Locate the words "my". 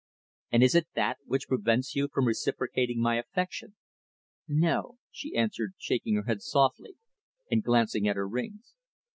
2.99-3.17